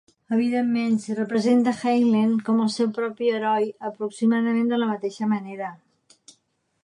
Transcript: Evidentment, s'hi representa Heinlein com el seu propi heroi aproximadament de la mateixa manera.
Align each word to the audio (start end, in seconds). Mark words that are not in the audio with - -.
Evidentment, 0.35 0.93
s'hi 1.01 1.17
representa 1.17 1.73
Heinlein 1.81 2.31
com 2.47 2.63
el 2.63 2.71
seu 2.77 2.89
propi 2.97 3.29
heroi 3.35 3.69
aproximadament 3.91 4.75
de 4.75 4.79
la 4.85 4.87
mateixa 4.95 5.29
manera. 5.35 5.69